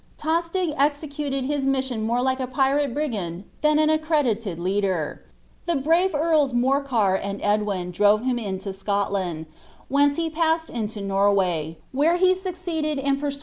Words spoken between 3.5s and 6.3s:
than an ace» dfled leader. The brave